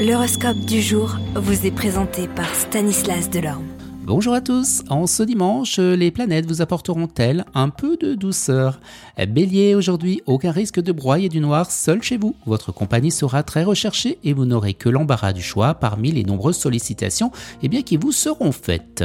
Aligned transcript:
L'horoscope 0.00 0.60
du 0.60 0.80
jour 0.80 1.18
vous 1.34 1.66
est 1.66 1.70
présenté 1.70 2.26
par 2.26 2.54
Stanislas 2.54 3.28
Delorme. 3.28 3.66
Bonjour 4.02 4.32
à 4.32 4.40
tous, 4.40 4.82
en 4.88 5.06
ce 5.06 5.22
dimanche, 5.22 5.78
les 5.78 6.10
planètes 6.10 6.46
vous 6.46 6.62
apporteront-elles 6.62 7.44
un 7.52 7.68
peu 7.68 7.98
de 7.98 8.14
douceur 8.14 8.80
Bélier, 9.28 9.74
aujourd'hui, 9.74 10.22
aucun 10.24 10.52
risque 10.52 10.80
de 10.80 10.90
broyer 10.92 11.28
du 11.28 11.38
noir 11.38 11.70
seul 11.70 12.02
chez 12.02 12.16
vous. 12.16 12.34
Votre 12.46 12.72
compagnie 12.72 13.10
sera 13.10 13.42
très 13.42 13.62
recherchée 13.62 14.18
et 14.24 14.32
vous 14.32 14.46
n'aurez 14.46 14.72
que 14.72 14.88
l'embarras 14.88 15.34
du 15.34 15.42
choix 15.42 15.74
parmi 15.74 16.10
les 16.12 16.24
nombreuses 16.24 16.56
sollicitations 16.56 17.30
eh 17.62 17.68
bien, 17.68 17.82
qui 17.82 17.98
vous 17.98 18.10
seront 18.10 18.52
faites. 18.52 19.04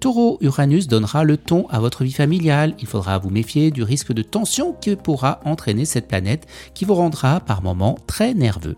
Taureau, 0.00 0.38
Uranus 0.40 0.88
donnera 0.88 1.22
le 1.22 1.36
ton 1.36 1.66
à 1.68 1.80
votre 1.80 2.02
vie 2.02 2.12
familiale. 2.12 2.72
Il 2.80 2.86
faudra 2.86 3.18
vous 3.18 3.28
méfier 3.28 3.70
du 3.70 3.82
risque 3.82 4.14
de 4.14 4.22
tension 4.22 4.72
que 4.72 4.94
pourra 4.94 5.40
entraîner 5.44 5.84
cette 5.84 6.08
planète 6.08 6.46
qui 6.72 6.86
vous 6.86 6.94
rendra 6.94 7.40
par 7.40 7.62
moments 7.62 7.98
très 8.06 8.32
nerveux. 8.32 8.76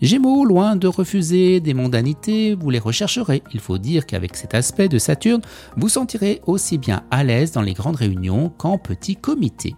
Gémeaux, 0.00 0.44
loin 0.44 0.76
de 0.76 0.86
refuser 0.86 1.60
des 1.60 1.74
mondanités, 1.74 2.54
vous 2.54 2.70
les 2.70 2.78
rechercherez. 2.78 3.42
Il 3.52 3.60
faut 3.60 3.78
dire 3.78 4.06
qu'avec 4.06 4.36
cet 4.36 4.54
aspect 4.54 4.88
de 4.88 4.98
Saturne, 4.98 5.42
vous 5.76 5.88
sentirez 5.88 6.40
aussi 6.46 6.78
bien 6.78 7.02
à 7.10 7.24
l'aise 7.24 7.52
dans 7.52 7.62
les 7.62 7.74
grandes 7.74 7.96
réunions 7.96 8.52
qu'en 8.56 8.78
petits 8.78 9.16
comités. 9.16 9.74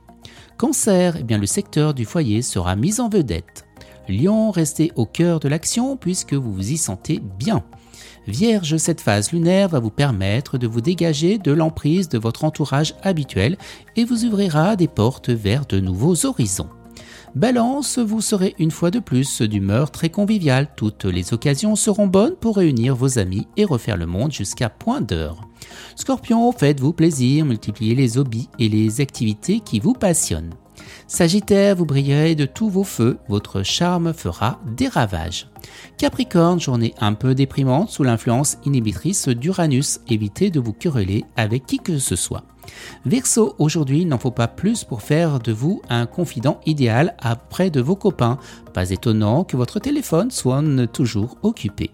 Cancer, 0.59 1.16
eh 1.19 1.23
bien 1.23 1.39
le 1.39 1.47
secteur 1.47 1.95
du 1.95 2.05
foyer 2.05 2.42
sera 2.42 2.77
mis 2.77 3.01
en 3.01 3.09
vedette. 3.09 3.66
Lion, 4.09 4.51
restez 4.51 4.92
au 4.97 5.06
cœur 5.06 5.41
de 5.41 5.48
l'action 5.48 5.97
puisque 5.97 6.34
vous 6.34 6.53
vous 6.53 6.73
y 6.73 6.77
sentez 6.77 7.20
bien. 7.39 7.64
Vierge, 8.27 8.77
cette 8.77 9.01
phase 9.01 9.33
lunaire 9.33 9.69
va 9.69 9.80
vous 9.80 9.91
permettre 9.91 10.59
de 10.59 10.67
vous 10.67 10.80
dégager 10.80 11.39
de 11.39 11.53
l'emprise 11.53 12.09
de 12.09 12.19
votre 12.19 12.45
entourage 12.45 12.95
habituel 13.03 13.56
et 13.97 14.05
vous 14.05 14.25
ouvrira 14.25 14.77
des 14.77 14.89
portes 14.89 15.30
vers 15.30 15.64
de 15.67 15.80
nouveaux 15.80 16.27
horizons. 16.27 16.69
Balance, 17.37 17.98
vous 17.98 18.20
serez 18.20 18.57
une 18.59 18.73
fois 18.73 18.91
de 18.91 18.98
plus 18.98 19.43
d'humeur 19.43 19.93
très 19.93 20.11
conviviale. 20.11 20.69
Toutes 20.77 21.05
les 21.05 21.33
occasions 21.33 21.77
seront 21.77 22.09
bonnes 22.09 22.34
pour 22.34 22.56
réunir 22.56 22.97
vos 22.97 23.20
amis 23.20 23.47
et 23.56 23.65
refaire 23.65 23.97
le 23.97 24.06
monde 24.06 24.33
jusqu'à 24.33 24.69
point 24.69 25.00
d'heure. 25.00 25.48
Scorpion, 25.95 26.51
faites-vous 26.51 26.92
plaisir, 26.92 27.45
multipliez 27.45 27.95
les 27.95 28.19
hobbies 28.19 28.48
et 28.58 28.69
les 28.69 29.01
activités 29.01 29.61
qui 29.61 29.78
vous 29.78 29.92
passionnent. 29.92 30.55
Sagittaire, 31.06 31.77
vous 31.77 31.86
brillerez 31.86 32.34
de 32.34 32.47
tous 32.47 32.69
vos 32.69 32.84
feux, 32.84 33.19
votre 33.28 33.62
charme 33.62 34.12
fera 34.12 34.61
des 34.77 34.89
ravages. 34.89 35.48
Capricorne, 35.98 36.61
journée 36.61 36.95
un 37.01 37.14
peu 37.14 37.36
déprimante 37.36 37.91
sous 37.91 38.03
l'influence 38.03 38.58
inhibitrice 38.64 39.28
d'Uranus, 39.28 40.01
évitez 40.08 40.51
de 40.51 40.58
vous 40.58 40.73
quereller 40.73 41.25
avec 41.36 41.64
qui 41.67 41.78
que 41.78 41.98
ce 41.98 42.17
soit. 42.17 42.45
Verseau, 43.07 43.55
aujourd'hui, 43.59 44.03
il 44.03 44.09
n'en 44.09 44.19
faut 44.19 44.31
pas 44.31 44.49
plus 44.49 44.85
pour 44.85 45.03
faire 45.03 45.39
de 45.39 45.53
vous 45.53 45.81
un 45.89 46.07
confident 46.07 46.61
idéal 46.67 47.15
après 47.19 47.71
de 47.71 47.81
vos 47.81 47.97
copains. 47.97 48.39
Pas 48.75 48.91
étonnant 48.91 49.45
que 49.45 49.57
votre 49.57 49.79
téléphone 49.79 50.31
soit 50.31 50.63
toujours 50.93 51.37
occupé. 51.43 51.91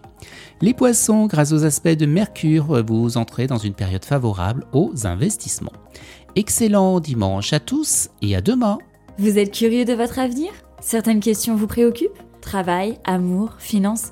Les 0.61 0.73
poissons, 0.73 1.27
grâce 1.27 1.51
aux 1.51 1.65
aspects 1.65 1.87
de 1.87 2.05
Mercure, 2.05 2.83
vous 2.85 3.17
entrez 3.17 3.47
dans 3.47 3.57
une 3.57 3.73
période 3.73 4.05
favorable 4.05 4.65
aux 4.73 4.91
investissements. 5.05 5.73
Excellent 6.35 6.99
dimanche 6.99 7.53
à 7.53 7.59
tous 7.59 8.09
et 8.21 8.35
à 8.35 8.41
demain. 8.41 8.77
Vous 9.17 9.37
êtes 9.37 9.51
curieux 9.51 9.85
de 9.85 9.93
votre 9.93 10.19
avenir? 10.19 10.51
Certaines 10.79 11.19
questions 11.19 11.55
vous 11.55 11.67
préoccupent? 11.67 12.19
Travail, 12.41 12.99
amour, 13.03 13.55
finances 13.57 14.11